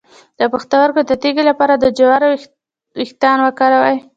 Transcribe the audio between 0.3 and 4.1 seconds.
د پښتورګو د تیږې لپاره د جوارو ویښتان وکاروئ